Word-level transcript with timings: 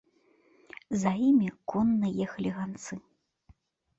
За 1.01 1.11
імі 1.27 1.49
конна 1.73 2.09
ехалі 2.25 2.51
ганцы. 2.57 2.93